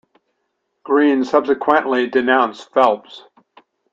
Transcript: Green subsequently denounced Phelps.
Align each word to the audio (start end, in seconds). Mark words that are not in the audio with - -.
Green 0.83 1.23
subsequently 1.25 2.07
denounced 2.07 2.73
Phelps. 2.73 3.23